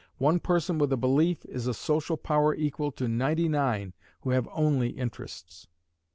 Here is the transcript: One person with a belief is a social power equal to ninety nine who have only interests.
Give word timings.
One 0.17 0.39
person 0.39 0.79
with 0.79 0.91
a 0.91 0.97
belief 0.97 1.45
is 1.45 1.67
a 1.67 1.75
social 1.75 2.17
power 2.17 2.55
equal 2.55 2.91
to 2.93 3.07
ninety 3.07 3.47
nine 3.47 3.93
who 4.21 4.31
have 4.31 4.49
only 4.51 4.89
interests. 4.89 5.67